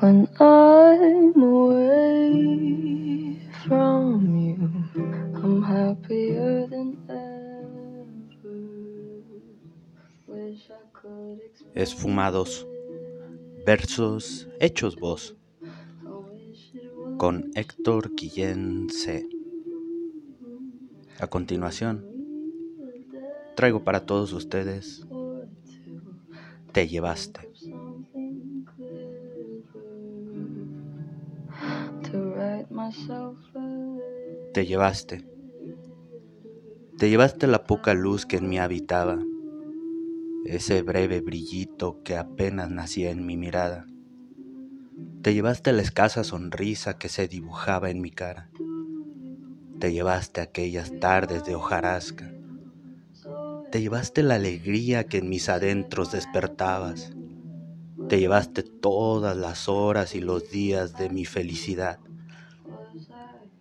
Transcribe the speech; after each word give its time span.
When 0.00 0.26
I'm 0.40 1.30
Esfumados, 11.74 12.66
versos 13.66 14.48
hechos 14.58 14.96
voz, 14.96 15.36
con 17.18 17.50
Héctor 17.54 18.14
Guillén 18.14 18.88
C. 18.88 19.28
A 21.18 21.26
continuación, 21.26 22.06
traigo 23.54 23.84
para 23.84 24.06
todos 24.06 24.32
ustedes 24.32 25.06
Te 26.72 26.88
llevaste. 26.88 27.49
Te 34.52 34.66
llevaste. 34.66 35.24
Te 36.98 37.08
llevaste 37.08 37.46
la 37.46 37.64
poca 37.64 37.94
luz 37.94 38.26
que 38.26 38.36
en 38.36 38.48
mí 38.48 38.58
habitaba, 38.58 39.18
ese 40.44 40.82
breve 40.82 41.20
brillito 41.20 42.02
que 42.02 42.16
apenas 42.16 42.68
nacía 42.70 43.10
en 43.10 43.24
mi 43.24 43.36
mirada. 43.36 43.86
Te 45.22 45.34
llevaste 45.34 45.72
la 45.72 45.82
escasa 45.82 46.24
sonrisa 46.24 46.98
que 46.98 47.08
se 47.08 47.28
dibujaba 47.28 47.90
en 47.90 48.00
mi 48.00 48.10
cara. 48.10 48.50
Te 49.78 49.92
llevaste 49.92 50.40
aquellas 50.40 50.92
tardes 50.98 51.44
de 51.44 51.54
hojarasca. 51.54 52.32
Te 53.70 53.80
llevaste 53.80 54.24
la 54.24 54.34
alegría 54.34 55.04
que 55.04 55.18
en 55.18 55.28
mis 55.28 55.48
adentros 55.48 56.10
despertabas. 56.10 57.12
Te 58.08 58.18
llevaste 58.18 58.64
todas 58.64 59.36
las 59.36 59.68
horas 59.68 60.16
y 60.16 60.20
los 60.20 60.50
días 60.50 60.98
de 60.98 61.08
mi 61.08 61.24
felicidad. 61.24 62.00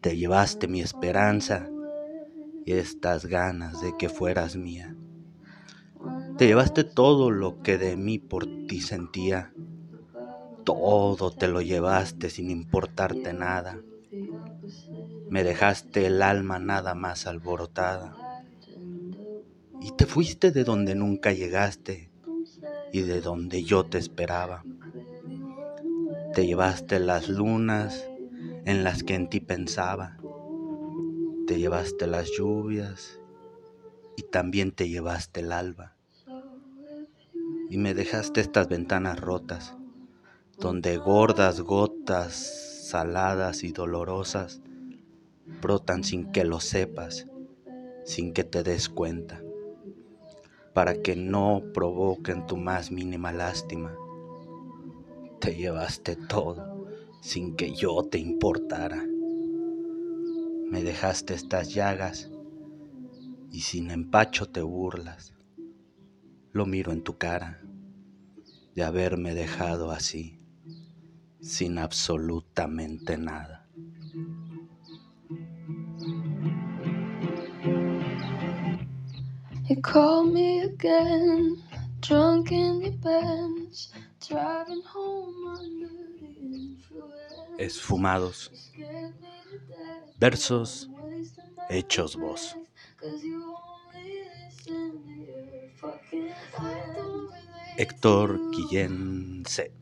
Te 0.00 0.16
llevaste 0.16 0.66
mi 0.66 0.80
esperanza 0.80 1.68
y 2.64 2.72
estas 2.72 3.26
ganas 3.26 3.82
de 3.82 3.94
que 3.98 4.08
fueras 4.08 4.56
mía. 4.56 4.96
Te 6.38 6.46
llevaste 6.46 6.84
todo 6.84 7.30
lo 7.30 7.60
que 7.62 7.76
de 7.76 7.98
mí 7.98 8.18
por 8.18 8.46
ti 8.66 8.80
sentía. 8.80 9.52
Todo 10.64 11.30
te 11.30 11.48
lo 11.48 11.60
llevaste 11.60 12.30
sin 12.30 12.48
importarte 12.48 13.34
nada. 13.34 13.78
Me 15.28 15.44
dejaste 15.44 16.06
el 16.06 16.22
alma 16.22 16.58
nada 16.58 16.94
más 16.94 17.26
alborotada. 17.26 18.16
Y 19.82 19.92
te 19.92 20.06
fuiste 20.06 20.50
de 20.50 20.64
donde 20.64 20.94
nunca 20.94 21.32
llegaste 21.32 22.10
y 22.90 23.02
de 23.02 23.20
donde 23.20 23.64
yo 23.64 23.84
te 23.84 23.98
esperaba. 23.98 24.64
Te 26.32 26.46
llevaste 26.46 27.00
las 27.00 27.28
lunas 27.28 28.09
en 28.64 28.84
las 28.84 29.02
que 29.02 29.14
en 29.14 29.28
ti 29.28 29.40
pensaba. 29.40 30.18
Te 31.46 31.58
llevaste 31.58 32.06
las 32.06 32.30
lluvias 32.30 33.20
y 34.16 34.22
también 34.22 34.72
te 34.72 34.88
llevaste 34.88 35.40
el 35.40 35.52
alba. 35.52 35.96
Y 37.68 37.78
me 37.78 37.94
dejaste 37.94 38.40
estas 38.40 38.68
ventanas 38.68 39.20
rotas, 39.20 39.76
donde 40.58 40.96
gordas 40.96 41.60
gotas 41.60 42.88
saladas 42.88 43.62
y 43.62 43.72
dolorosas 43.72 44.60
brotan 45.62 46.04
sin 46.04 46.32
que 46.32 46.44
lo 46.44 46.60
sepas, 46.60 47.26
sin 48.04 48.32
que 48.32 48.44
te 48.44 48.62
des 48.62 48.88
cuenta, 48.88 49.40
para 50.74 50.94
que 50.94 51.16
no 51.16 51.62
provoquen 51.72 52.46
tu 52.46 52.56
más 52.56 52.90
mínima 52.90 53.32
lástima. 53.32 53.94
Te 55.40 55.54
llevaste 55.54 56.16
todo 56.16 56.79
sin 57.20 57.56
que 57.56 57.74
yo 57.74 58.02
te 58.10 58.18
importara. 58.18 59.04
Me 60.70 60.82
dejaste 60.82 61.34
estas 61.34 61.74
llagas 61.74 62.30
y 63.50 63.60
sin 63.60 63.90
empacho 63.90 64.46
te 64.46 64.62
burlas. 64.62 65.34
Lo 66.52 66.66
miro 66.66 66.92
en 66.92 67.02
tu 67.02 67.18
cara 67.18 67.60
de 68.74 68.84
haberme 68.84 69.34
dejado 69.34 69.90
así, 69.90 70.38
sin 71.40 71.78
absolutamente 71.78 73.18
nada. 73.18 73.66
You 79.68 79.80
call 79.82 80.24
me 80.24 80.62
again, 80.62 81.62
drunk 82.00 82.50
in 82.50 82.80
your 82.80 82.90
Benz, 83.00 83.92
esfumados, 87.58 88.50
versos 90.18 90.88
hechos 91.68 92.16
voz. 92.16 92.56
Héctor 97.76 98.38
Quillén 98.52 99.42
C. 99.46 99.72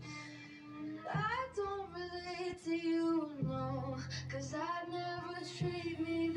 I 1.12 1.49
don't 1.56 1.91
relate 1.93 2.65
to 2.65 2.70
you, 2.70 3.31
no, 3.43 3.97
cause 4.31 4.55
I 4.55 4.88
never 4.91 5.41
treat 5.59 5.99
me 5.99 6.28